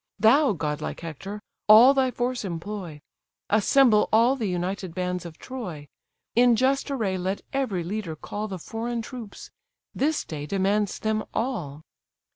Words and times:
Thou, 0.17 0.53
godlike 0.53 1.01
Hector! 1.01 1.39
all 1.67 1.93
thy 1.93 2.09
force 2.09 2.43
employ, 2.43 3.01
Assemble 3.51 4.09
all 4.11 4.35
the 4.35 4.47
united 4.47 4.95
bands 4.95 5.27
of 5.27 5.37
Troy; 5.37 5.87
In 6.35 6.55
just 6.55 6.89
array 6.89 7.19
let 7.19 7.41
every 7.53 7.83
leader 7.83 8.15
call 8.15 8.47
The 8.47 8.57
foreign 8.57 9.03
troops: 9.03 9.51
this 9.93 10.25
day 10.25 10.47
demands 10.47 10.97
them 10.97 11.23
all!" 11.35 11.83